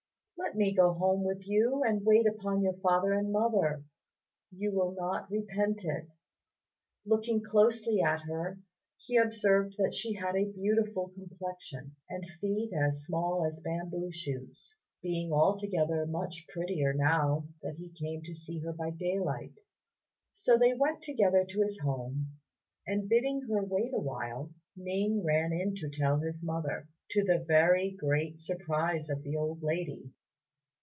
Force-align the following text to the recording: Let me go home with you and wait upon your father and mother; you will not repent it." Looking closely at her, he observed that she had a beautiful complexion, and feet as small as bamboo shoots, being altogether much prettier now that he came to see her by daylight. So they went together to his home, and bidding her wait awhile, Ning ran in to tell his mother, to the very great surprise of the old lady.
Let 0.47 0.55
me 0.57 0.73
go 0.73 0.91
home 0.95 1.23
with 1.23 1.47
you 1.47 1.81
and 1.85 2.03
wait 2.05 2.27
upon 2.27 2.61
your 2.63 2.73
father 2.73 3.13
and 3.13 3.31
mother; 3.31 3.83
you 4.51 4.71
will 4.73 4.91
not 4.91 5.29
repent 5.31 5.85
it." 5.85 6.09
Looking 7.05 7.41
closely 7.43 8.01
at 8.01 8.23
her, 8.23 8.57
he 8.97 9.15
observed 9.17 9.75
that 9.77 9.93
she 9.93 10.13
had 10.13 10.35
a 10.35 10.51
beautiful 10.51 11.07
complexion, 11.09 11.95
and 12.09 12.27
feet 12.41 12.73
as 12.73 13.03
small 13.03 13.45
as 13.45 13.59
bamboo 13.61 14.11
shoots, 14.11 14.73
being 15.03 15.31
altogether 15.31 16.05
much 16.07 16.45
prettier 16.51 16.91
now 16.93 17.47
that 17.61 17.77
he 17.77 17.89
came 17.89 18.21
to 18.23 18.33
see 18.33 18.59
her 18.61 18.73
by 18.73 18.89
daylight. 18.89 19.57
So 20.33 20.57
they 20.57 20.73
went 20.73 21.01
together 21.03 21.45
to 21.45 21.61
his 21.61 21.79
home, 21.79 22.31
and 22.87 23.07
bidding 23.07 23.41
her 23.43 23.63
wait 23.63 23.93
awhile, 23.93 24.49
Ning 24.75 25.23
ran 25.23 25.53
in 25.53 25.75
to 25.75 25.89
tell 25.89 26.19
his 26.19 26.41
mother, 26.43 26.89
to 27.11 27.23
the 27.23 27.37
very 27.47 27.91
great 27.91 28.39
surprise 28.41 29.07
of 29.07 29.21
the 29.23 29.37
old 29.37 29.61
lady. 29.63 30.11